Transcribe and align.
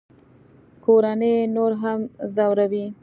کورنۍ 0.83 1.33
یې 1.39 1.51
نور 1.55 1.71
هم 1.81 1.99
ځوروي 2.35 2.85